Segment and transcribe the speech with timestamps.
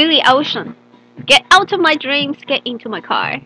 [0.00, 3.40] Billy Ocean。Get out of my dreams, get into my car.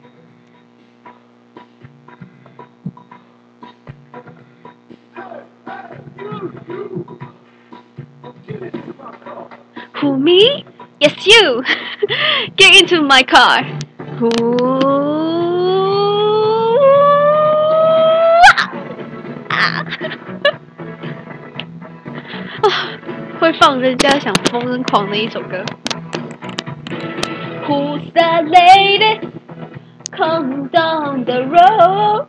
[10.00, 10.64] Who me?
[11.00, 11.62] Yes, you.
[12.56, 13.62] get into my car.
[14.18, 14.30] Who?
[19.48, 19.84] 啊！
[23.40, 25.64] 会放人家想疯狂的一首歌。
[27.67, 29.27] Who's that lady
[30.11, 32.27] come down the road?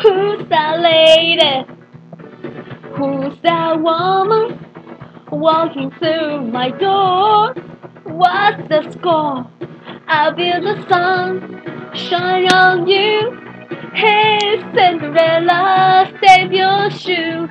[0.00, 1.66] Who's that lady?
[2.96, 4.58] Who's that woman
[5.30, 7.52] walking through my door?
[8.04, 9.46] What's the score?
[10.08, 13.38] I'll be the sun shine on you.
[13.92, 17.46] Hey Cinderella, save your shoe.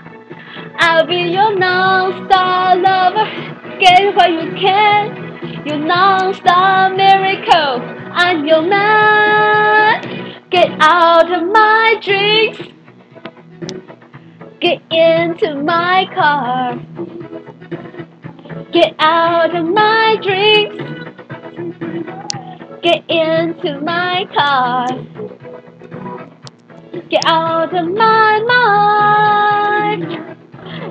[0.80, 3.78] I'll be your non-star lover.
[3.80, 5.31] Get what you can.
[5.64, 7.82] Your non-star miracle,
[8.14, 10.42] I'm your man.
[10.50, 12.58] Get out of my dreams.
[14.60, 16.80] Get into my car.
[18.72, 20.82] Get out of my dreams.
[22.82, 24.88] Get into my car.
[27.08, 28.40] Get out of my
[30.00, 30.38] mind.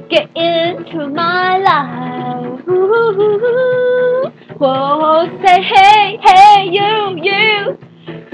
[0.09, 2.69] Get into my life.
[2.69, 4.50] Ooh.
[4.61, 7.79] Whoa, say hey, hey, you, you,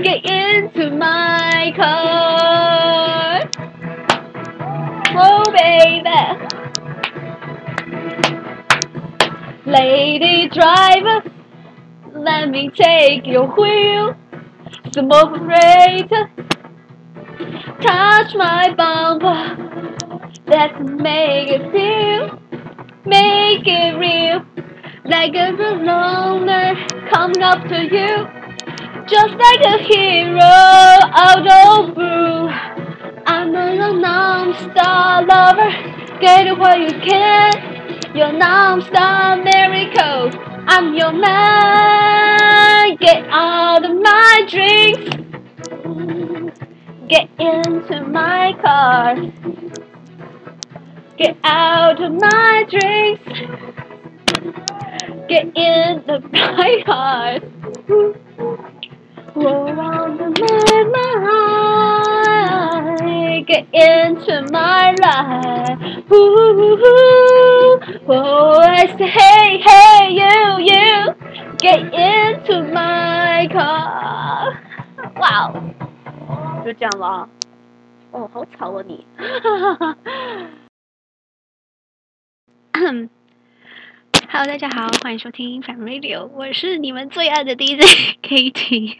[0.02, 3.46] get into my car.
[5.14, 6.10] Whoa, baby.
[9.66, 11.22] Lady driver,
[12.12, 14.16] let me take your wheel.
[14.94, 16.28] Smoke operator,
[17.82, 20.20] touch my bumper.
[20.48, 22.40] Let's make it feel,
[23.04, 24.44] make it real.
[25.08, 26.74] Like a loner
[27.12, 28.26] coming up to you,
[29.06, 32.48] just like a hero out of blue.
[33.24, 35.70] I'm a non-star lover,
[36.20, 37.52] get it while you can.
[38.16, 40.30] Your non-star miracle,
[40.66, 42.96] I'm your man.
[42.96, 45.08] Get out of my dreams,
[47.08, 49.16] get into my car.
[51.16, 53.75] Get out of my dreams
[55.27, 57.43] Get in the my heart.
[59.33, 61.13] Whoa, on my
[62.97, 63.47] mind.
[63.47, 65.79] Get into my life.
[66.11, 71.13] Ooh, whoa, I say, hey, hey, you, you.
[71.57, 74.59] Get into my car.
[75.15, 75.53] Wow，
[76.65, 77.29] 就这样了。
[78.11, 79.05] 哦，好吵啊你。
[84.38, 87.80] Hello，大家好，欢迎收听 Fun Radio，我是你们最爱的 DJ
[88.22, 88.98] Katie。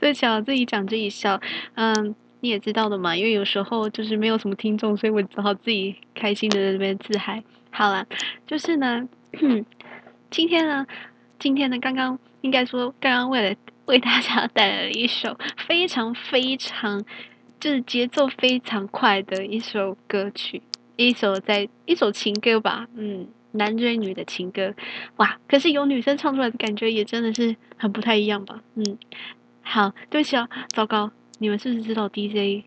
[0.00, 1.38] 对不起啊，自己讲自己笑。
[1.74, 7.44] 嗯，你也知道的嘛，因为有时候就是没有什么听众，所以我只好自己开心的在那边自嗨。
[7.70, 8.06] 好了，
[8.46, 9.06] 就是呢，
[10.30, 10.86] 今天呢，
[11.38, 17.04] 今天呢，刚刚应该说，刚刚为了 为大家带来了一首非常非常
[17.60, 20.62] 就是节奏非常快的一首歌曲。
[20.96, 24.74] 一首在一首情歌吧，嗯，男追女的情歌，
[25.16, 25.38] 哇！
[25.48, 28.98] 可是有女生唱出来的感觉也真的是很不太一样吧，嗯。
[29.62, 32.66] 好，对不起啊，糟糕，你们是不是知道 DJ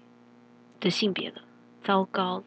[0.79, 1.35] 的性别了？
[1.83, 2.43] 糟糕，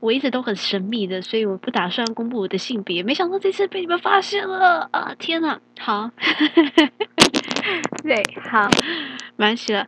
[0.00, 3.02] 我一直都很神秘的，所以我不打算公布我的性别。
[3.02, 5.14] 没想到这次被你们发现了啊！
[5.18, 6.10] 天哪，好，
[8.02, 8.68] 对，好，
[9.36, 9.86] 没关系了。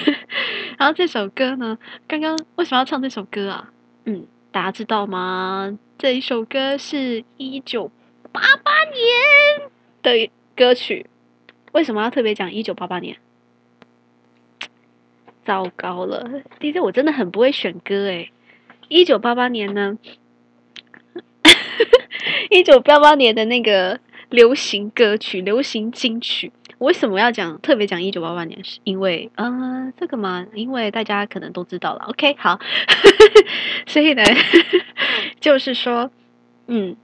[0.78, 1.76] 然后这首歌呢，
[2.08, 3.70] 刚刚为什么要唱这首歌啊？
[4.06, 5.78] 嗯，大家知道吗？
[5.98, 7.90] 这一首歌是一九
[8.32, 9.70] 八八年
[10.02, 11.06] 的歌曲。
[11.72, 13.16] 为什么要特别讲一九八八年？
[15.44, 18.32] 糟糕了，，DJ，，我真的很不会选歌诶。
[18.88, 19.98] 一九八八年呢？
[22.50, 26.52] 一九八八年的那个流行歌曲、流行金曲。
[26.78, 28.62] 为什么要讲特别讲一九八八年？
[28.62, 32.04] 是因为，嗯、这个嘛，因为大家可能都知道了。
[32.08, 32.60] OK，好，
[33.86, 34.22] 所以呢，
[35.40, 36.10] 就是说，
[36.66, 36.96] 嗯，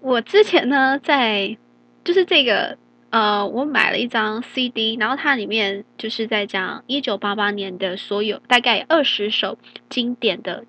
[0.00, 1.56] 我之前呢，在
[2.04, 2.78] 就是这个，
[3.10, 10.64] 呃，我买了一张 CD，然后它里面就是在讲一九八八年的所有大概二十首经典的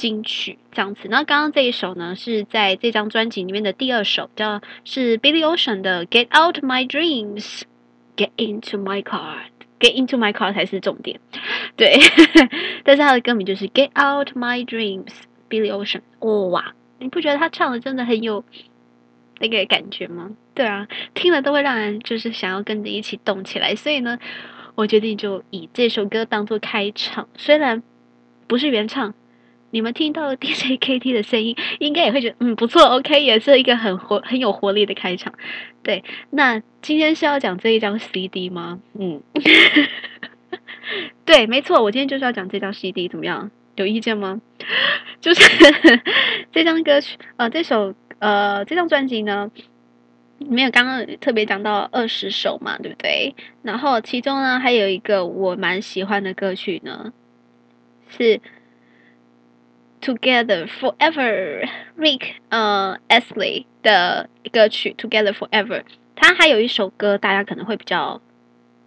[0.00, 1.08] 金曲这样子。
[1.10, 7.60] 那刚刚这一首呢，是在这张专辑里面的第二首，叫是 Billy Ocean 的《Get Out My Dreams》
[8.16, 11.20] ，Get Into My Car，Get Into My Car 才是重点。
[11.76, 11.98] 对，
[12.82, 16.00] 但是他的歌名就是 Get Out My Dreams，Billy Ocean。
[16.20, 18.42] 哦哇，你不觉得他唱的真的很有
[19.38, 20.30] 那个感觉吗？
[20.54, 23.74] 对啊，听了都会让人就是想要跟着一起动起来。
[23.74, 24.18] 所以呢，
[24.76, 27.82] 我决定就以这首歌当做开场，虽然
[28.46, 29.12] 不是原唱。
[29.70, 35.32] 你们听到 DJ KT 的声音，应该也会觉得嗯不错，OK，也是一个很活很有活力的开场。
[35.82, 38.80] 对，那今天是要讲这一张 CD 吗？
[38.98, 39.22] 嗯，
[41.24, 43.50] 对，没错，我今天就是要讲这张 CD，怎么样？
[43.76, 44.40] 有意见吗？
[45.20, 45.40] 就是
[46.52, 49.50] 这张歌曲，呃，这首呃这张专辑呢，
[50.38, 53.34] 没有刚刚特别讲到二十首嘛，对不对？
[53.62, 57.12] 然后其中呢，还有一个我蛮喜欢的歌曲呢，
[58.08, 58.40] 是。
[60.01, 65.83] Together Forever，Rick 呃 Astley 的歌曲 Together Forever，
[66.15, 68.21] 他还有一首歌，大家可能会比较，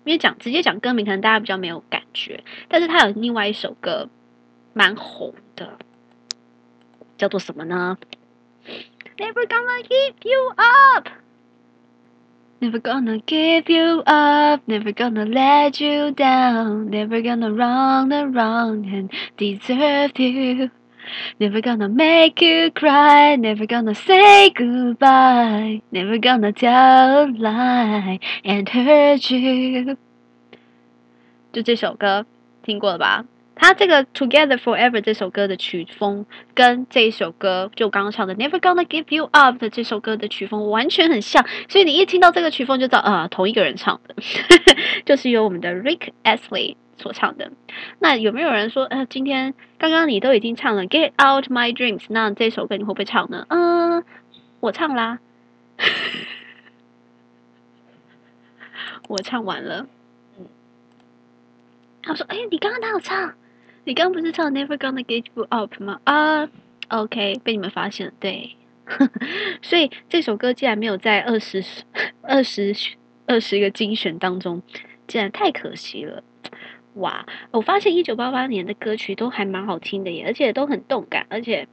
[0.04, 2.44] 因为讲直接讲歌名，可能大家比较没有感觉。
[2.68, 4.08] 但是他有另外一首歌
[4.74, 5.78] 蛮红的，
[7.16, 7.98] 叫做什么呢？
[9.16, 10.52] Never gonna give you
[12.60, 20.70] up，Never gonna give you up，Never gonna let you down，Never gonna run around and desert you。
[21.39, 28.67] Never gonna make you cry, never gonna say goodbye, never gonna tell a lie and
[28.67, 29.97] hurt you。
[31.51, 32.25] 就这首歌
[32.63, 33.25] 听过了吧？
[33.55, 44.15] 他这个 Together Forever 这首歌的曲风跟这首歌就刚刚唱的 Never gonna give you up 的这首歌的曲风完全很像，所以你一听到这个曲风就知道啊，同一个人唱的，
[45.05, 46.75] 就是由我们的 Rick Astley。
[47.03, 47.51] 所唱的，
[47.99, 53.45] 那有没有人说，呃，今天刚刚你都已经唱了《Get Out My Dreams》，那这首歌你会不会唱呢？
[53.49, 54.05] 嗯，
[54.61, 55.19] 我唱啦，
[59.09, 59.85] 我唱完了。
[62.01, 63.33] 他说，哎，你刚刚哪有唱？
[63.83, 65.99] 你刚刚不是唱《Never Gonna Give You Up》吗？
[66.05, 66.47] 啊
[66.87, 68.55] ，OK，被你们发现了，对，
[69.61, 71.61] 所以这首歌竟然没有在二十
[72.21, 72.73] 二十
[73.27, 74.61] 二十个精选当中，
[75.05, 76.23] 竟然太可惜了。
[76.95, 77.25] 哇！
[77.51, 81.67] 我发现一九八八年的歌曲都还蛮好听的耶，而且都很动感，而且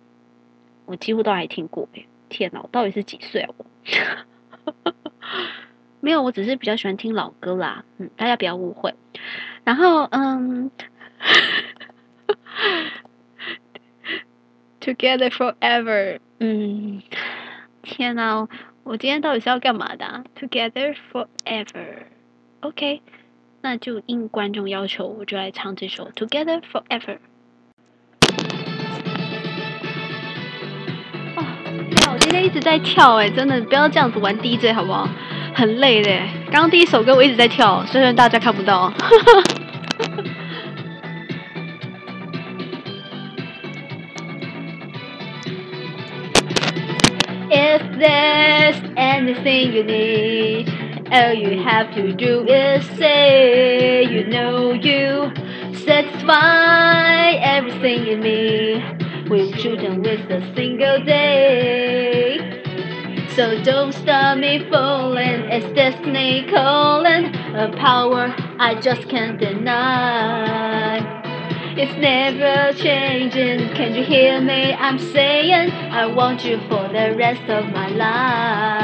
[0.86, 2.06] 我几乎都还听过耶。
[2.28, 3.54] 天哪，我到底是几岁啊？
[3.56, 3.64] 我
[6.00, 7.84] 没有，我只是比较喜欢听老歌啦。
[7.98, 8.94] 嗯，大家不要误会。
[9.64, 10.70] 然后，嗯
[14.80, 16.20] ，Together Forever。
[16.38, 17.02] 嗯，
[17.82, 18.48] 天哪，
[18.84, 22.04] 我今天到底是要干嘛的？Together Forever。
[22.60, 23.02] OK。
[23.62, 27.18] 那就应观众要求，我就来唱这首《Together Forever》。
[31.36, 31.44] 哦，
[32.12, 35.08] 我今天一直在跳哎，真的不要这样子玩 DJ 好不好？
[35.54, 36.10] 很累的。
[36.50, 38.92] 刚刚第一首歌我一直在跳，虽然大家看不到。
[47.52, 50.69] If there's anything you need.
[51.12, 55.32] All you have to do is say you know you
[55.84, 59.28] satisfy everything in me.
[59.28, 62.60] We shouldn't waste a single day.
[63.34, 70.98] So don't stop me falling, it's destiny calling, a power I just can't deny.
[71.76, 74.74] It's never changing, can you hear me?
[74.74, 78.79] I'm saying I want you for the rest of my life.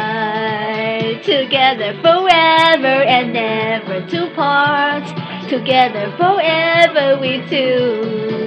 [1.23, 5.05] Together forever and never to part.
[5.49, 8.47] Together forever we two.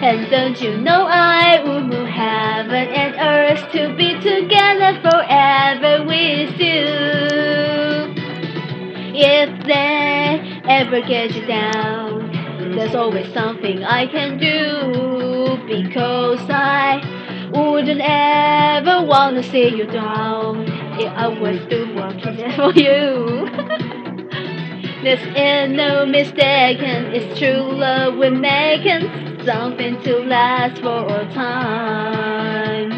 [0.00, 6.60] And don't you know I would move heaven and earth to be together forever with
[6.60, 6.84] you.
[9.18, 12.30] If they ever get you down,
[12.76, 20.75] there's always something I can do because I wouldn't ever wanna see you down.
[21.04, 23.48] I always do I for you.
[25.02, 29.44] This ain't no mistake, and it's true love we're making.
[29.44, 32.92] Something to last for all time.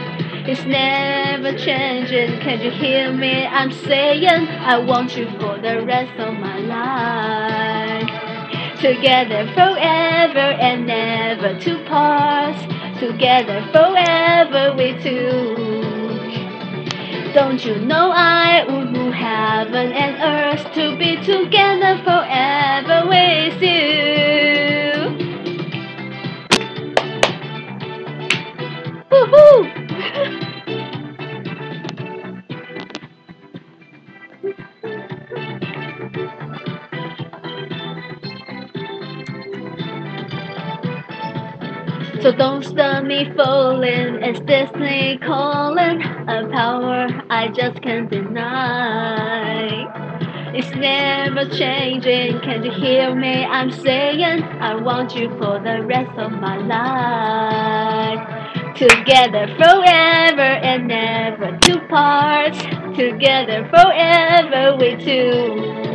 [0.46, 3.44] It's never changing, can you hear me?
[3.44, 8.08] I'm saying I want you for the rest of my life.
[8.80, 12.56] Together forever and never to part.
[12.98, 15.87] Together forever we two.
[17.34, 23.98] Don't you know I would move heaven and earth to be together forever with you?
[29.10, 30.44] Woohoo!
[42.20, 49.86] So don't stop me falling, it's destiny calling, a power I just can't deny.
[50.52, 52.40] It's never changing.
[52.40, 53.44] Can't you hear me?
[53.44, 58.18] I'm saying I want you for the rest of my life.
[58.74, 62.54] Together forever and never to part.
[62.96, 65.87] Together forever we two.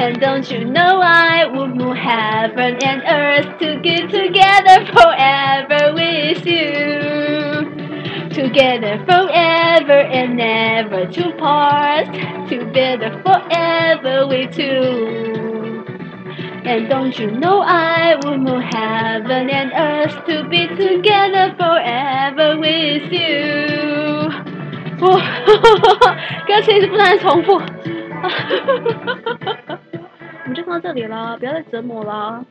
[0.00, 6.44] And don't you know I would move heaven and earth to get together forever with
[6.46, 7.66] you.
[8.30, 12.06] Together forever and never to part.
[12.48, 15.84] Together forever we two.
[16.66, 23.10] And don't you know I would move heaven and earth to be together forever with
[23.10, 24.30] you。
[25.00, 25.20] 哇，
[26.46, 27.62] 歌词一直不断重复。
[30.53, 32.45] 就唱到这里了，不要再折磨了。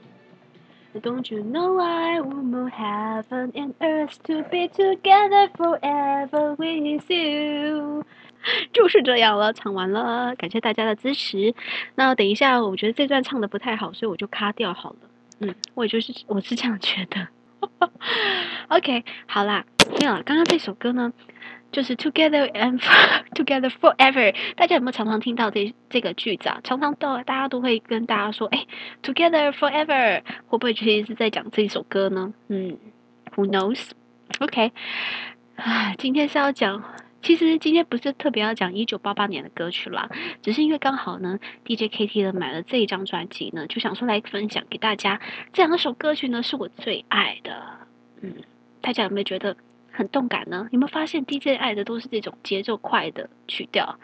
[0.92, 8.04] Don't you know I would move heaven and earth to be together forever with you？
[8.72, 11.54] 就是这样了，唱完了，感谢大家的支持。
[11.94, 14.96] 那等一下，我觉得这段唱的不太好，所以我就卡掉好了。
[15.38, 17.28] 嗯，我也就是我是这样觉得。
[18.68, 19.64] OK，好啦，
[20.00, 20.22] 没有了。
[20.24, 21.12] 刚刚这首歌呢，
[21.72, 22.80] 就是 Together and
[23.34, 24.34] Together Forever。
[24.56, 26.60] 大家有没有常常听到这这个句子啊？
[26.64, 28.66] 常常都大家都会跟大家说，哎
[29.02, 32.32] ，Together Forever，会不会其实是在讲这一首歌呢？
[32.48, 32.78] 嗯
[33.36, 34.72] ，Who knows？OK，
[35.56, 36.82] 啊，今天是要讲。
[37.22, 40.08] 其实今天不是特别要讲一九八八年的歌曲啦，
[40.40, 45.20] 只是因为刚好呢，DJ KT 呢买了这一张专辑呢，就想说来分享给大家。
[45.52, 47.62] 这两首歌曲呢是我最爱的，
[48.22, 48.36] 嗯，
[48.80, 49.54] 大家有没有觉得
[50.00, 50.66] 很动感呢？
[50.72, 53.98] 有没有发现 DJ 爱的都是这种节奏快的曲调？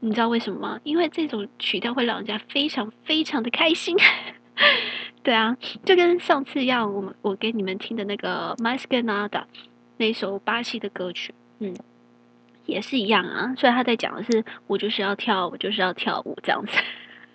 [0.00, 0.80] 你知道为什么吗？
[0.82, 3.96] 因为这种曲调会让人家非常非常的开心。
[5.22, 9.44] 对啊，就跟上次一样，我们我给你们听的那个 Mais Que Nada
[9.98, 11.72] 那首巴西的歌曲，嗯。
[12.66, 16.72] 也是一样啊，所以他在讲的是我就是要跳，我就是要跳舞这样子。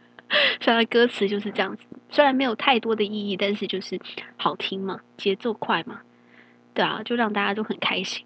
[0.60, 4.00] 虽然歌词就是这样子，虽然没有太多的意义，但是就是
[4.38, 6.02] 好听嘛，节奏快嘛，
[6.74, 8.26] 对啊，就让大家都很开心。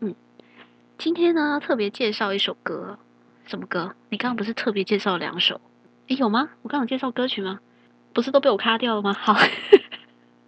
[0.00, 0.14] 嗯，
[0.98, 2.98] 今天呢特别介绍一首歌，
[3.44, 3.94] 什么歌？
[4.10, 5.60] 你刚刚不是特别介绍两首？
[6.08, 6.50] 诶，有吗？
[6.62, 7.60] 我刚刚有介绍歌曲吗？
[8.12, 9.12] 不是都被我卡掉了吗？
[9.12, 9.36] 好，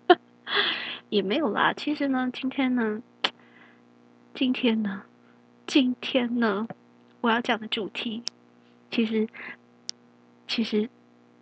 [1.10, 1.72] 也没有啦。
[1.72, 3.02] 其实呢，今天呢，
[4.34, 5.02] 今天呢。
[5.66, 6.66] 今天呢，
[7.20, 8.22] 我要讲的主题，
[8.90, 9.28] 其实，
[10.46, 10.88] 其实，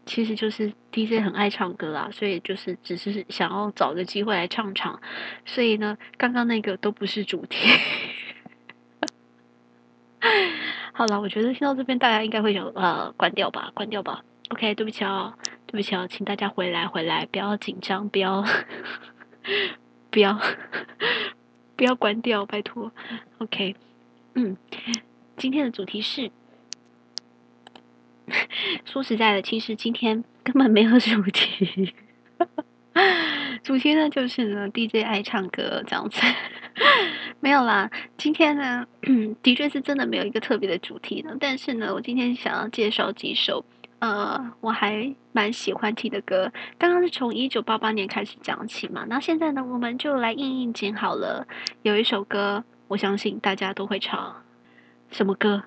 [0.06, 5.00] 其实就是 DJ 很爱唱歌啊，所以就是只是想要找个机会来唱唱，
[5.44, 7.68] 所以呢，刚刚那个都不是主题。
[10.92, 14.24] 好了，我觉得听到这边大家应该会有呃关掉吧，关掉吧。
[14.48, 15.34] OK，对不起哦，
[15.66, 18.44] 对不起哦，请大家回来回来，不要紧张，不要
[20.10, 20.40] 不要
[21.76, 22.92] 不要关掉，拜托。
[23.38, 23.74] OK。
[24.34, 24.56] 嗯，
[25.36, 26.30] 今天的主题是，
[28.84, 31.94] 说实在的，其实今天根本没有主题。
[33.62, 36.20] 主题呢，就是呢，DJ 爱唱歌这样子，
[37.40, 37.90] 没有啦。
[38.16, 38.86] 今天呢，
[39.42, 41.36] 的确是真的没有一个特别的主题呢。
[41.38, 43.64] 但是呢，我今天想要介绍几首
[43.98, 46.52] 呃，我还蛮喜欢听的歌。
[46.78, 51.46] 刚刚是从一九八八年开始讲起嘛，那现在呢，我们就来应应景好了。
[51.82, 52.64] 有一首歌。
[52.88, 54.44] 我相信大家都会唱
[55.10, 55.64] 什么歌？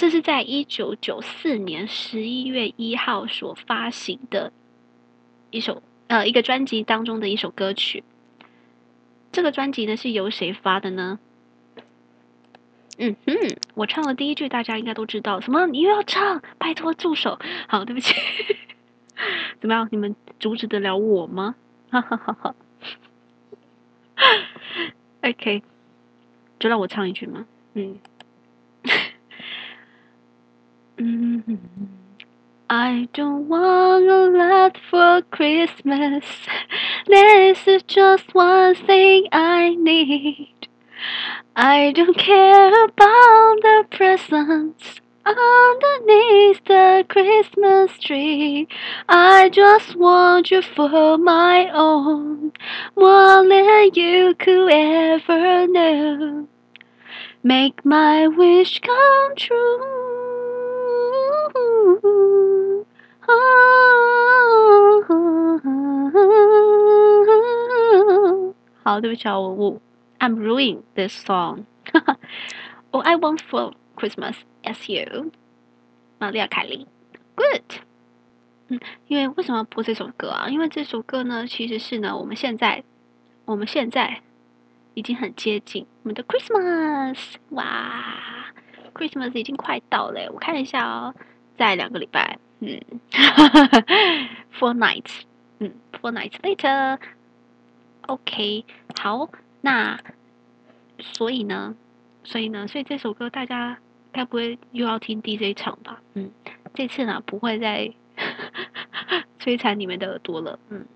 [0.00, 4.50] 这是在一九九四年十一月一号所发行的
[5.50, 8.02] 一首呃一个专辑当中的一首歌曲。
[9.30, 11.18] 这个专辑呢是由谁发的呢？
[12.96, 15.42] 嗯哼，我唱了第一句，大家应该都知道。
[15.42, 15.66] 什么？
[15.66, 16.40] 你又要唱？
[16.56, 17.38] 拜托助手！
[17.68, 18.14] 好，对不起。
[19.60, 19.86] 怎么样？
[19.92, 21.56] 你们阻止得了我吗？
[21.92, 22.54] 哈哈哈哈。
[25.20, 25.62] OK。
[26.58, 27.98] 就让我唱一句嘛，嗯，
[31.00, 31.54] Mm-hmm.
[31.56, 31.88] 嗯
[32.68, 36.24] ，I don't want a lot for Christmas.
[37.06, 40.68] This is just one thing I need.
[41.56, 48.68] I don't care about the presents underneath the Christmas tree.
[49.08, 52.52] I just want you for my own,
[52.94, 56.46] more than you could ever know.
[57.42, 60.09] Make my wish come true.
[68.82, 69.80] 好，对不起啊，我我
[70.18, 71.64] I'm ruining this song.
[72.90, 75.30] All I want for Christmas is you.
[76.18, 76.86] 玛丽亚·凯莉
[77.34, 77.80] ，Good。
[78.68, 80.48] 嗯，因为为什么要播这首歌啊？
[80.48, 82.84] 因为这首歌呢，其实是呢，我们现在，
[83.44, 84.22] 我们现在。
[84.94, 88.04] 已经很接近我们的 Christmas，哇
[88.92, 91.14] ，Christmas 已经快到了，我看一下哦，
[91.60, 92.80] 再两个礼拜，嗯，
[94.58, 95.24] Four nights，
[95.58, 96.38] 嗯，Four nights
[98.06, 98.64] later，OK，
[98.98, 99.28] 好，
[99.60, 100.00] 那
[101.00, 101.74] 所以呢，
[102.24, 103.76] 所以呢，所以这首歌大家
[104.10, 106.00] 该不会又要听 DJ 唱吧？
[106.14, 106.30] 嗯，
[106.72, 107.92] 这次呢不会再
[109.38, 110.86] 摧残你们的耳朵了，嗯，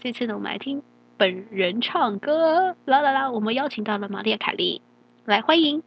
[0.00, 0.82] 这次呢我们来听。
[1.18, 3.30] 本人唱歌，啦啦啦！
[3.30, 4.80] 我们邀请到了玛丽亚凯莉，
[5.26, 5.82] 来欢迎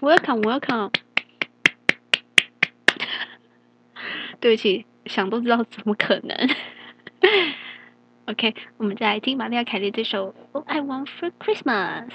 [0.00, 0.92] ，Welcome Welcome。
[4.40, 6.36] 对不起，想都知道怎么可能。
[8.26, 12.08] OK，我们再来听玛丽亚凯莉这首《All I Want for Christmas》。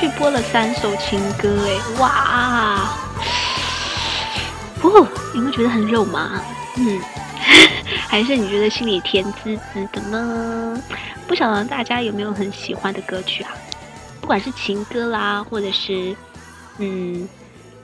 [0.00, 2.88] 续播了三首情歌，哎，哇！
[4.82, 6.40] 哦，你会觉得很肉麻？
[6.78, 6.98] 嗯，
[8.08, 10.82] 还是你觉得心里甜滋滋的呢？
[11.28, 13.50] 不晓得大家有没有很喜欢的歌曲啊？
[14.22, 16.16] 不管是情歌啦，或者是
[16.78, 17.28] 嗯，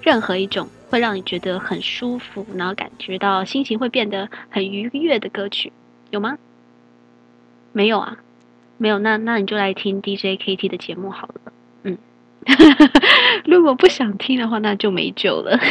[0.00, 5.70] 任何一种会让你觉得很舒服，然后感觉到心情会变得很愉悦的歌曲，
[6.08, 6.38] 有吗？
[7.74, 8.16] 没有啊。
[8.78, 11.52] 没有，那那你就来听 DJ KT 的节目好了。
[13.44, 15.58] 如果不想听的话，那就没救了。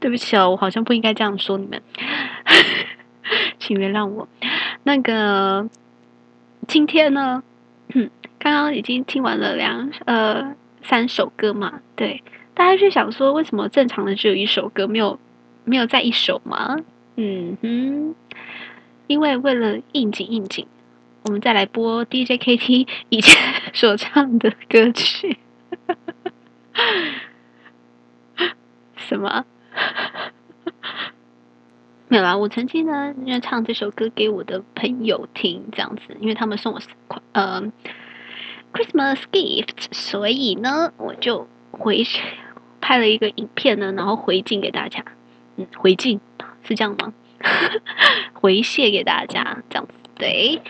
[0.00, 1.80] 对不起哦，我好像不应该这样说你们，
[3.58, 4.28] 请原谅我。
[4.82, 5.68] 那个
[6.66, 7.42] 今天呢，
[8.38, 15.20] 刚刚已经听完了两呃三首歌嘛，对，大家就想说，为什么正常的只有一首歌，没有
[15.64, 16.76] 没有再一首吗？
[17.16, 18.14] 嗯哼，
[19.06, 20.66] 因为为了应景应景。
[21.24, 25.38] 我们再来播 DJ KT 以前 所唱的歌曲，
[28.96, 29.44] 什么？
[32.08, 36.80] 没有啦，我曾经呢，因为唱这首歌给我的朋友听，这样子，因为他们送我
[37.32, 37.62] 呃
[38.72, 42.04] Christmas gift，所以呢，我就回
[42.80, 45.04] 拍了一个影片呢，然后回敬给大家。
[45.56, 46.20] 嗯，回敬
[46.64, 47.14] 是这样吗？
[48.34, 50.60] 回谢给大家，这样子对。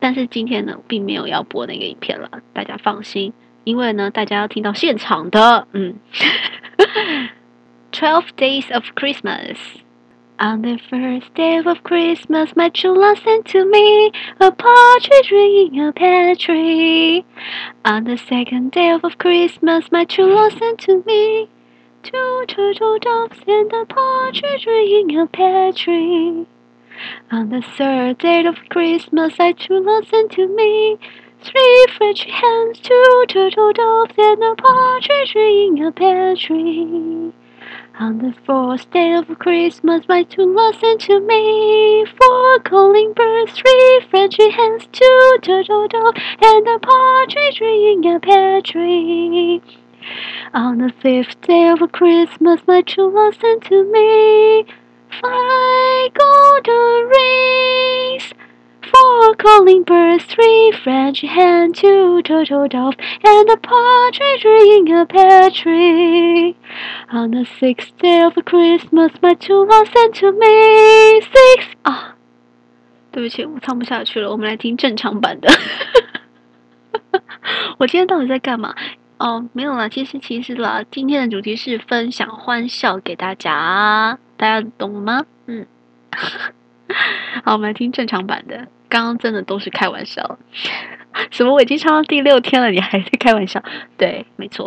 [0.00, 3.32] 但是今天呢，并没有要播那个影片了，大家放心，
[3.64, 5.94] 因为呢，大家要听到现场的，嗯，
[7.92, 14.50] Twelve Days of Christmas。On the first day of Christmas, my true love sent to me a
[14.50, 17.24] partridge in a pear tree.
[17.84, 21.48] On the second day of Christmas, my true love sent to me
[22.02, 26.44] two turtle doves and a partridge in a pear tree.
[27.31, 30.97] On the third day of Christmas, my true love sent to me
[31.41, 37.33] three French hens, two turtle doves and a partridge in a pear tree.
[37.99, 43.53] On the fourth day of Christmas, my true love sent to me four calling birds,
[43.53, 49.61] three French hens, two turtle doves, and a partridge in a pear tree.
[50.53, 54.56] On the fifth day of Christmas, my true love sent to me
[59.47, 66.53] calling birds, three French hens, two turtle doves, and a partridge in a pear tree.
[67.13, 72.17] On the sixth day of Christmas, my true love sent to me six 啊，
[73.09, 74.29] 对不起，我唱不下去了。
[74.31, 75.49] 我们来听正常版的。
[77.77, 78.75] 我今天到底在干嘛？
[79.17, 85.25] 哦，没有啦，其实其实啦，今天的主题是分享欢笑给大家，大家懂了吗？
[85.45, 85.65] 嗯，
[87.45, 88.67] 好，我们来听正常版的。
[88.89, 90.37] 刚刚真的都是开玩笑，
[91.31, 91.53] 什么？
[91.53, 93.61] 我已经唱到第六天了，你还在开玩笑？
[93.97, 94.65] 对，没错。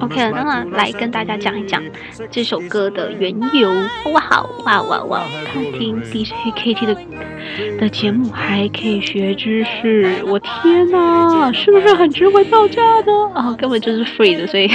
[0.00, 1.82] OK，那么来跟大家讲一讲
[2.30, 3.70] 这首歌的缘由。
[4.12, 4.22] 哇
[4.64, 5.22] 哇哇哇！
[5.52, 6.96] 看听 DJ KT 的
[7.78, 13.12] 的节目还可以学知识，我天哪，是不是很值回票价的？
[13.12, 14.68] 哦，根本就是 free 的，所以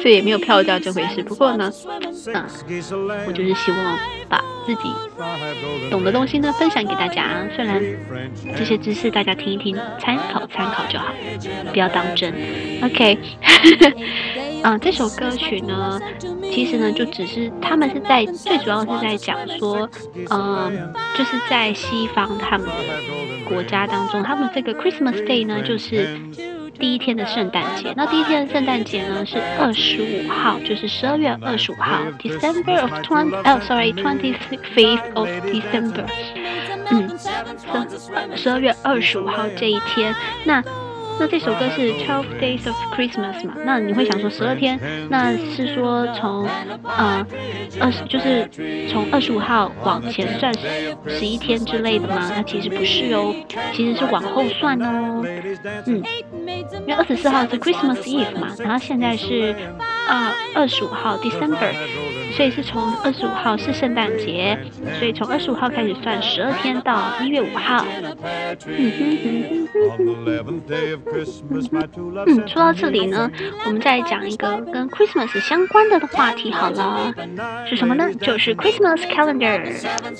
[0.00, 1.22] 所以也没有票价这回事。
[1.22, 1.70] 不过呢，
[2.26, 2.44] 嗯，
[3.26, 3.98] 我就是希望
[4.28, 4.82] 把自己
[5.90, 7.46] 懂的东西呢分享给大家。
[7.54, 7.82] 虽然
[8.56, 11.12] 这些知识大家听一听，参考参考就好，
[11.72, 12.32] 不要当真。
[12.82, 13.18] OK，
[14.62, 16.00] 嗯，这首歌曲呢，
[16.52, 19.88] 其实呢就只是他们是在最主要是在讲说，
[20.30, 22.68] 嗯，就是在西方他们
[23.48, 26.18] 国家当中，他们这个 Christmas Day 呢就是。
[26.80, 34.34] 第一天的圣诞节，那第一天的圣诞节呢是二十五号，就是十二月二十五号，December of twenty，哦，sorry，twenty
[34.74, 36.04] fifth of December，
[36.92, 40.62] 嗯，十二月二十五号这一天，那。
[41.20, 43.52] 那这首歌是 Twelve Days of Christmas 嘛？
[43.66, 46.48] 那你会想说十二天，那是说从
[46.84, 47.24] 呃
[47.78, 48.48] 二十就是
[48.90, 50.52] 从二十五号往前算
[51.06, 52.32] 十一天之类的吗？
[52.34, 53.32] 那其实不是哦，
[53.74, 55.22] 其实是往后算哦。
[55.86, 56.02] 嗯，
[56.80, 59.54] 因为二十四号是 Christmas Eve 嘛，然后现在是
[60.08, 61.72] 啊二十五号 December。
[62.34, 64.58] 所以是从二十五号是圣诞节，
[64.98, 67.84] 所以从二十五号开始算十二天到一月五号。
[72.26, 73.30] 嗯，说到这里呢，
[73.66, 77.12] 我们再讲一个跟 Christmas 相关的话题好了，
[77.68, 78.10] 是什么呢？
[78.14, 79.60] 就是 Christmas Calendar，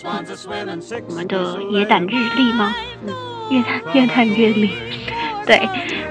[0.04, 2.74] 嗯，我们的耶诞日历吗？
[3.06, 3.14] 嗯，
[3.56, 4.70] 耶诞耶诞月历。
[5.46, 5.60] 对，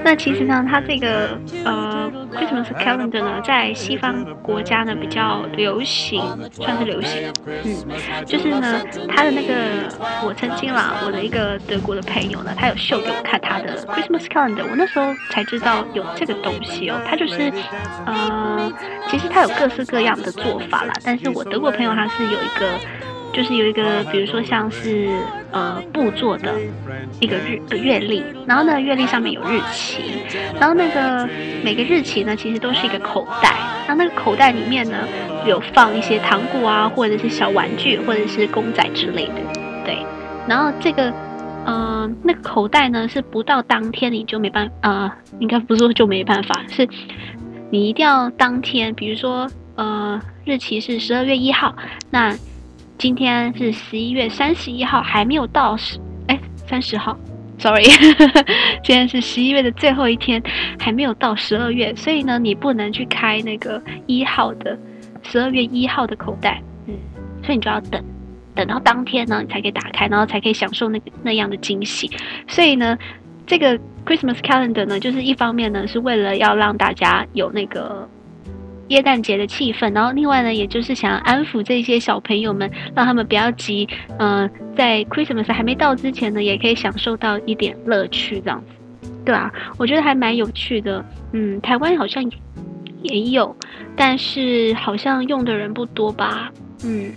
[0.04, 7.32] 那其实呢，它这个呃 Christmas calendar 呢，在西方国家呢比较流行，算是流行。
[7.46, 7.76] 嗯，
[8.26, 9.54] 就是呢，他的那个
[10.24, 17.00] 我曾经啦，我的一个德国的朋友呢，他有秀给我看他的 Christmas calendar，我那时候才知道有这个东西哦。
[17.08, 17.52] 他就是
[18.06, 18.72] 呃，
[19.08, 22.66] 其实他有各式各样的做法啦，但是我德国朋友他是有一个。
[23.32, 25.08] 就是有一个，比如说像是
[25.50, 26.54] 呃布做的
[27.18, 30.02] 一个日的月历，然后呢月历上面有日期，
[30.60, 31.26] 然后那个
[31.64, 35.08] 每个日期呢其实都是一个口袋，然后那个口袋里面呢
[35.46, 39.34] 有放一些糖果啊，或者是小玩具，或者是公仔之类的，
[39.84, 39.96] 对。
[40.46, 41.10] 然后这个
[41.64, 46.86] 呃那个口袋呢是不到当天你就没办法，呃应该不是说就没办法，是
[47.70, 51.74] 你一定要当天，比如说呃日期是十二月一号，
[52.10, 52.36] 那。
[53.02, 56.38] 今天是十一月三十一号，还没有到十哎
[56.68, 57.18] 三十号
[57.58, 57.82] ，sorry，
[58.84, 60.40] 今天是十一月的最后一天，
[60.78, 64.78] 还没有到十二月，所以呢，你不能去开那个一号的
[65.24, 66.94] 十二月一号的口袋，嗯，
[67.42, 68.00] 所以你就要等，
[68.54, 72.08] 等到当天呢，你才可以打开，然后才可以享受那个那样的惊喜。
[72.46, 72.96] 所以呢，
[73.48, 78.08] 这个 Christmas calendar 呢，就是一方面呢，是为了要让大家有那个。
[78.92, 91.02] 耶诞节的气氛，然后另外呢，也就是想要安抚这些小朋友们，让他们不要急，嗯、在 Christmas 还没到之前呢，也可以享受到一点乐趣，这样子，对啊，我觉得还蛮有趣的，
[91.32, 92.22] 嗯，台湾好像
[93.02, 93.56] 也有，
[93.96, 96.52] 但是好像用的人不多吧，
[96.84, 97.10] 嗯，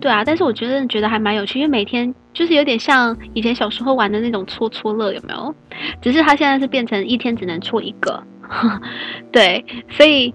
[0.00, 5.54] 对啊，但是我觉得觉得还蛮有趣，因为每天就是有点像以前小时候玩的那种戳戳乐，有没有？
[6.00, 8.22] 只是它现在是变成一天只能戳一个，
[9.32, 10.34] 对，所以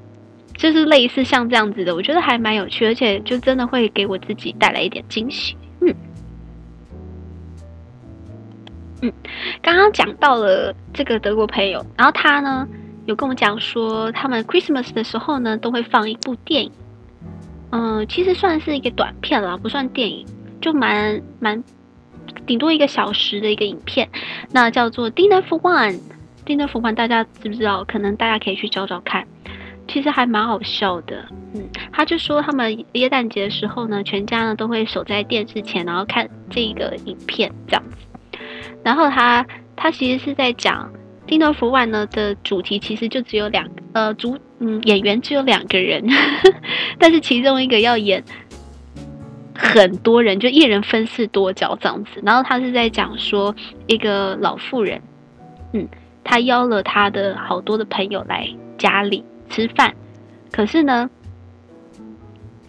[0.56, 5.56] 就是类似像这样子的，我觉得还蛮有趣，而且就真的会给我自己带来一点惊喜。
[5.82, 5.96] 嗯
[9.02, 9.14] 嗯，
[9.62, 12.68] 刚刚讲到了这个德国朋友，然后他呢
[13.06, 16.72] 有跟我讲说，他们 Christmas 的时候呢都会放一部电影，
[17.72, 20.26] 嗯、其实算是一个短片啦，不算电影，
[20.62, 21.64] 就蛮蛮。
[22.46, 24.08] 顶多一个小时的一个影片，
[24.52, 26.00] 那叫做 Dinner for One。
[26.50, 27.84] Dinner for One，大家知不知道？
[27.84, 29.28] 可能大家可以去找找看，
[29.88, 31.24] 其实还蛮好笑的。
[31.54, 38.40] 嗯，他就说他们耶诞节的时候呢，全家呢都会守在电视前，然后看这个影片这样子。
[38.84, 40.92] 然后他他其实是在讲
[41.28, 46.04] Dinner for One 呢的主题，其实就只有两呃主嗯演员只有两个人，
[46.98, 48.24] 但是其中一个要演。
[49.62, 53.54] 很多人就一人分饰多角这样子，然后他是在讲说
[53.88, 55.02] 一个老妇人，
[55.74, 55.86] 嗯，
[56.30, 59.96] 他邀了他的好多的朋友来家里吃饭，
[60.52, 61.10] 可是呢，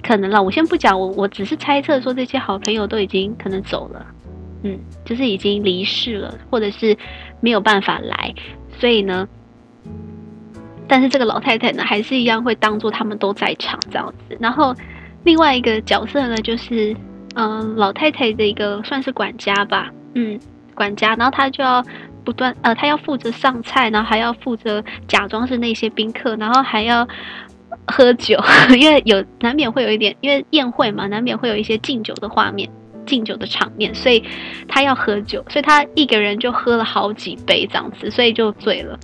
[0.03, 4.07] 可能啦，我先不讲，我我只是猜测说这些好朋友都已经可能走了，
[4.62, 6.96] 嗯，就是已经离世了，或者是
[7.40, 8.35] 没有办法来，
[8.79, 9.29] 所以呢，
[10.88, 14.75] 但是这个老太太呢，还是一样会当做他们都在场这样子，然后。
[15.23, 16.96] 另外一个角色呢，就是
[17.35, 20.40] 嗯、老太太的一个算是管家吧，嗯，
[20.75, 21.85] 管家，然后他就要
[22.20, 27.06] 不断呃，他要负责上菜，然后还要负责假装是那些宾客，然后还要
[27.87, 28.38] 喝酒，
[28.78, 32.68] 因为有难免会有一点，因为宴会嘛，难免会有一些敬酒的画面、
[33.06, 34.22] 敬酒的场面，所以
[34.68, 38.98] 他要喝酒，所以他一个人就喝了好几杯这样子，所以就醉了，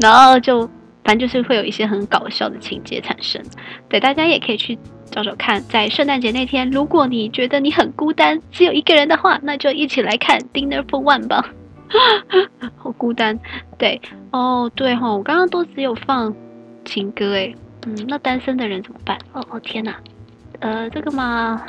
[0.00, 0.66] 然后就
[1.04, 3.42] 反正就是会有一些很搞笑的情节产生，
[3.88, 4.78] 对，大家也可以去。
[5.12, 11.44] 找找看，在圣诞节那天，如果你觉得你很孤单，只有一个人的话，那就一起来看《Dinner for One》吧。
[12.76, 13.38] 好孤单，
[13.78, 14.00] 对
[14.30, 16.34] 哦，对哦，我刚刚都只有放
[16.84, 17.54] 情歌诶，
[17.86, 19.18] 嗯，那单身的人怎么办？
[19.32, 19.96] 哦哦天哪，
[20.60, 21.62] 呃，这个嘛，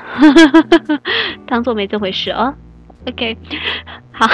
[1.48, 2.54] 当做没这回事哦。
[3.08, 3.38] OK，
[4.12, 4.28] 好，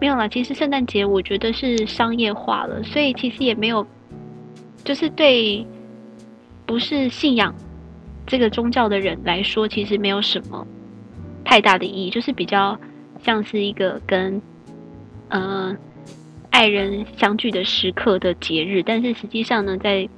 [0.00, 0.28] 没有啦。
[0.28, 3.86] 其实圣诞节我觉得是商业化了，所以其实也没有，
[4.84, 5.66] 就是对。
[6.66, 7.52] 不是信仰
[8.28, 10.64] 这个宗教的人来说，其实没有什么
[11.44, 12.78] 太大的意义，就是比较
[13.22, 14.40] 像是一个跟
[15.28, 15.76] 呃
[16.50, 18.82] 爱人相聚的时刻的节日。
[18.82, 20.08] 但是实际上呢，在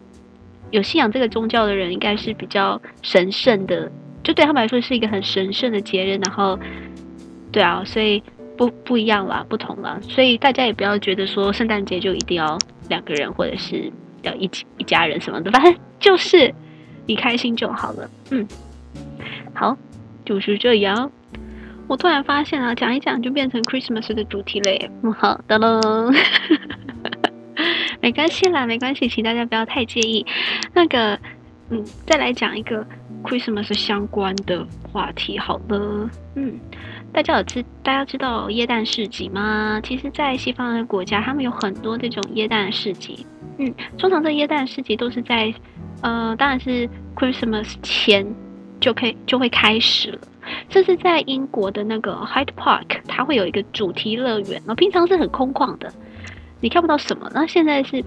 [0.70, 3.90] 有信仰这个宗教的人，应该是比较神圣的，
[4.22, 6.18] 就对他们来说是一个很神圣的节日。
[6.22, 6.58] 然后，
[7.50, 8.22] 对啊，所以
[8.56, 9.98] 不不一样啦，不同啦。
[10.02, 13.92] 所以大家也不要觉得说圣诞节就一定要两个人，或者是。
[14.22, 16.54] 要一起一家人什么的，反正 就是
[17.06, 18.08] 你开心就好了。
[18.30, 18.46] 嗯，
[19.52, 19.76] 好，
[20.24, 21.10] 就是这样。
[21.88, 24.90] 我突然发现啊，讲一讲就变成 Christmas 的主题嘞。
[25.02, 25.80] 嗯，好的喽，
[28.00, 30.24] 没关系啦，没关系，请大家不要太介意。
[30.72, 31.18] 那个，
[31.70, 32.86] 嗯，再来讲一个
[33.22, 35.38] Christmas 相关的话题。
[35.38, 36.58] 好了，嗯。
[37.14, 39.78] 大家有知大家知道耶诞市集吗？
[39.82, 43.26] 其实，在西方的国家，他们有很多这种耶诞市集。
[43.58, 45.52] 嗯，通常这耶诞市集都是在，
[46.00, 48.26] 呃，当然是 Christmas 前
[48.82, 50.18] 就可以就会开始了。
[50.68, 55.90] 这是在英国的那个 Hyde Park，它会有一个主题乐园，然后平常是很空旷的，
[56.60, 57.30] 你看不到什么。
[57.32, 58.04] 那现在是。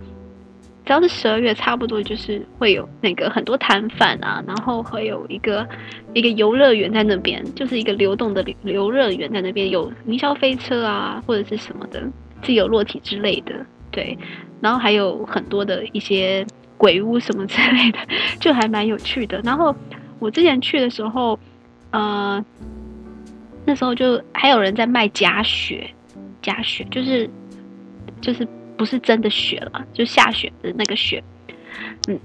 [0.87, 5.67] 只要是十二月，差不多就是会有那个很多摊贩啊，然后会有一个
[6.13, 12.03] 一个游乐园在那边，就是一个流动的游乐园在那边，有云霄飞车啊，或者是什么的
[12.43, 14.15] 自由落体之类的，对，
[14.61, 16.45] 然后还有很多的一些
[16.77, 17.97] 鬼屋什么之类的，
[18.39, 19.41] 就还蛮有趣的。
[19.43, 19.75] 然后
[20.25, 21.39] 我之前去的时候，
[21.91, 22.43] 呃，
[23.65, 25.89] 那时候就还有人在卖假雪，
[26.41, 27.29] 假雪就是
[28.19, 28.47] 就是。
[28.77, 31.23] 不是真的雪了，就下雪的那个雪，
[32.09, 32.19] 嗯，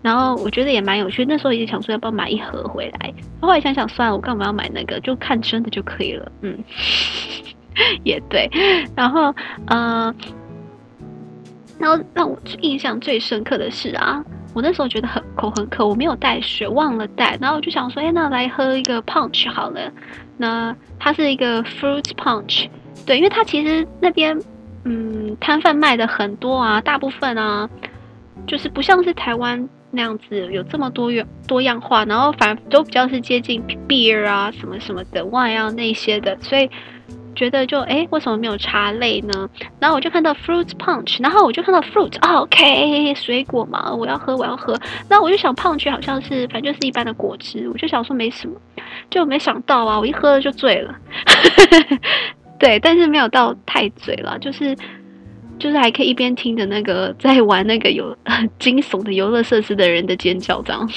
[0.00, 1.24] 然后我觉得也蛮有趣。
[1.24, 5.00] 那时候也想说要不要买一盒回来，后来想想算了，我干嘛要买那个？
[5.00, 6.30] 就看真的就可以了。
[6.42, 6.56] 嗯，
[8.04, 8.48] 也对。
[8.94, 9.34] 然后，
[9.66, 10.14] 呃，
[11.80, 14.24] 然后让我印象最深刻的是啊，
[14.58, 19.80] 我那时候觉得很口很渴，我没有带水，忘了带，然后我就想说，哎，那来喝一个 punch 好了。
[20.36, 22.68] 那它是一个 fruit punch，
[23.06, 24.36] 对，因为它其实那边。
[24.84, 27.68] 嗯，摊贩卖的很多啊，大部分啊，
[28.46, 36.70] 就是不像是台湾那样子有这么多元多样化，然后反而都比较是接近 beer 啊什么什么的 wine 啊那些的，所以
[37.38, 39.48] 觉得就诶，为什么没有茶类呢？
[39.78, 44.76] 然后我就看到 fruit punch，然后我就看到 fruit，哦，OK，水果嘛，我要喝，我要喝。
[45.08, 48.56] 那我就想 punch 好像是，反正就是一般的果汁，我就想说没什么，
[49.08, 50.92] 就没想到啊，我一喝了就醉了。
[52.58, 54.74] 对，但是没有到太醉了，就是
[55.60, 58.16] 就是还可以一边听着那个在玩那个有
[58.58, 60.88] 惊悚的游乐设施的人的尖叫，这样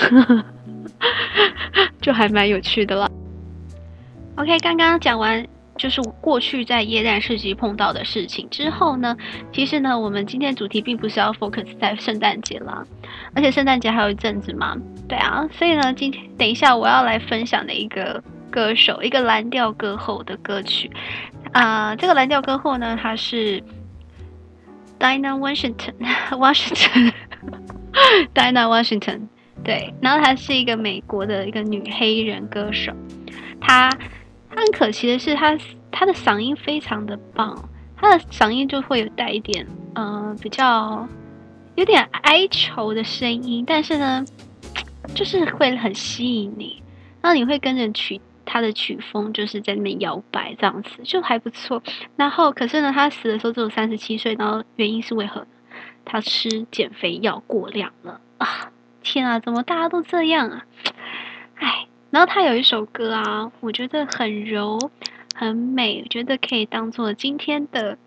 [2.02, 3.08] 就还蛮有趣的啦。
[4.38, 5.46] OK，刚刚讲完。
[5.82, 9.18] 就是过去在耶诞市集碰到的事情之后呢，
[9.52, 12.86] 其实呢，我们今天主题并不是要 focus 在圣诞节啦，
[13.34, 14.78] 而且圣诞节还有一阵子嘛，
[15.10, 20.92] 对啊，所以呢，今天等一下我要来分享的一个歌手，一个蓝调歌后的歌曲，
[21.52, 23.64] 啊、这个蓝调歌后呢，她是
[25.00, 27.12] Dina Washington，Washington。
[28.36, 29.22] Dina Washington，
[29.64, 32.94] 对，然后她是一个美国的一个女黑人歌手，
[33.60, 33.90] 她。
[34.54, 35.58] 他很可惜的是他，
[35.90, 41.08] 他的嗓音非常的棒，他的嗓音就会有带一点，嗯、呃，比较
[41.76, 44.26] 有点哀愁的声音，但是呢，
[45.16, 46.84] 就是会很吸引你，
[47.22, 51.82] 然后你会跟着曲他的曲风，就是在那边摇摆这样子，就还不错。
[52.18, 55.48] 然后可是呢，他死的时候只有三十七岁，然后原因是为何？
[56.04, 58.72] 他吃减肥药过量了啊！
[59.04, 60.66] 天啊，怎么大家都这样啊？
[62.12, 64.78] 然后他有一首歌啊，我觉得很柔，
[65.34, 67.98] 很美，我觉得可以当做今天的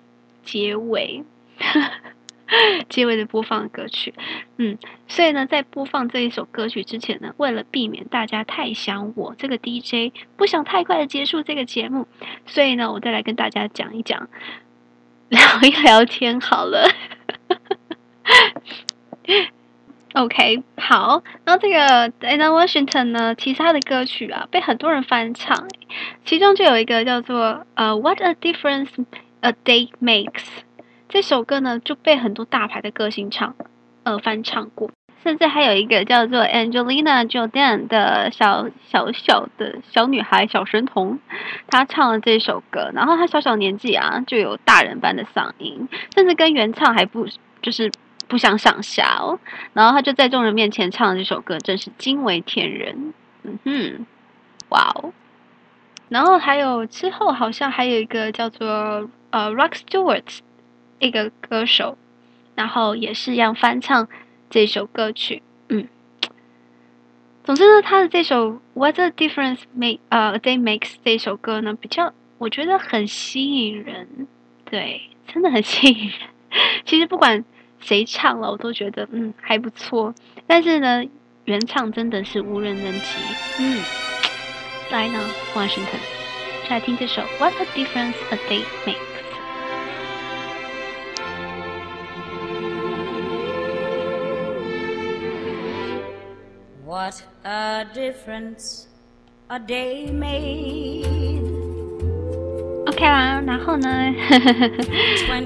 [0.43, 1.25] 结尾，
[2.91, 4.13] 结尾的播放歌曲。
[4.59, 4.77] 嗯，
[5.09, 12.07] 所以呢，在播放这一首歌曲之前呢，为了避免大家太想我这个 DJ 不想太快的结束这个节目，
[12.45, 14.29] 所以呢，我再来跟大家讲一讲，
[15.31, 16.89] 聊一聊天好了。
[20.15, 25.67] OK，好，然后这个 Dinah Washington 呢，其实他的歌曲啊被很多人翻唱，
[26.25, 28.91] 其中就有一个叫做呃、What a Difference
[29.41, 30.45] a Day Makes
[31.09, 33.57] 这首歌呢就被很多大牌的歌星唱
[34.05, 34.93] 呃翻唱过，
[35.25, 41.19] 甚至还有一个叫做 Angelina Jolie 的小小小的小女孩小神童，
[41.67, 47.27] 她唱了这首歌，然后她小小年纪啊就有大人般的嗓音，甚至跟原唱还不
[47.61, 47.91] 就是。
[48.29, 49.39] 不相上下哦，
[49.73, 53.13] 然后他就在众人面前唱了这首歌，真是惊为天人。
[53.43, 54.07] 嗯哼，
[54.71, 55.13] 哇哦！
[56.09, 58.67] 然后还有之后好像还有一个叫做
[59.31, 60.39] 呃 Rock Stewart
[60.99, 61.99] 一个歌手，
[62.55, 64.09] 然后也是一样翻唱
[64.49, 65.43] 这首歌曲。
[65.69, 65.89] 嗯，
[67.45, 74.27] 总之呢，他的这首 What a Difference Make 呃 A Day Makes 这首歌呢，比较我觉得很吸引人，
[74.65, 76.19] 对，真的很吸引人。
[76.87, 77.45] 其实不管。
[77.85, 80.15] 谁唱了我都觉得嗯还不错，
[80.47, 81.05] 但是呢，
[81.45, 83.19] 原唱真的是无人能及。
[83.61, 83.83] 嗯，
[84.91, 85.21] 来呢
[85.55, 86.01] ，Washington，
[86.71, 88.97] 来听这首《What a Difference a Day Makes》。
[96.87, 98.87] What a difference
[99.49, 101.54] a day made.
[102.87, 103.89] OK 啦，然后呢，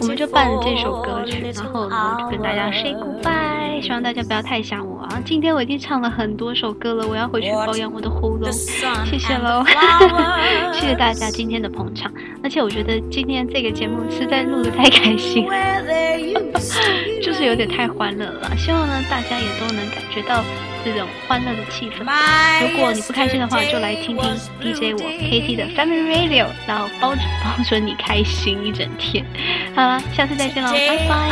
[0.00, 5.20] 我们就伴着这首歌曲，然后呢就跟大家 say goodbye，希望大家不要太想我啊。
[5.24, 9.64] 今天我已经唱了很多首歌了，我要回去保养我的喉咙，谢谢喽，
[10.74, 12.12] 谢谢大家今天的捧场。
[12.42, 15.46] 而且我觉得今天这个节目实在录的太开心，
[17.22, 18.56] 就是有点太欢乐了。
[18.56, 20.42] 希望呢大家也都能感觉到。
[20.92, 21.98] 这种欢乐的气氛。
[22.60, 24.24] 如果你不开心的话，就来听听
[24.60, 29.24] DJ 我 KT 的 Family Radio，然后包准保准你开心一整天。
[29.74, 31.28] 好了，下次再见喽，拜拜。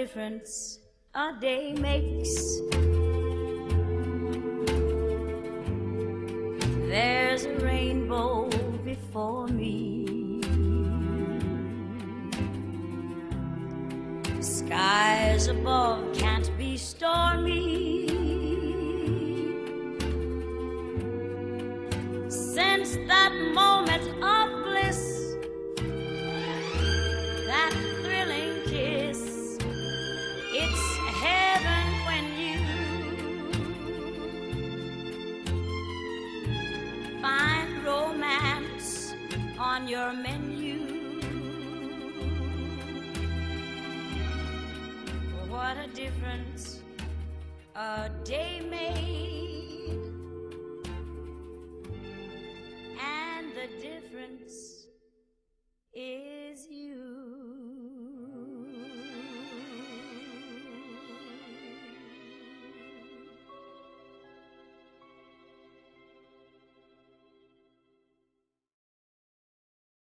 [0.00, 0.78] Difference
[1.14, 2.60] a day makes.